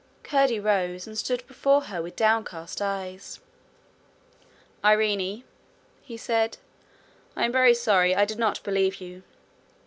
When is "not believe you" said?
8.39-9.21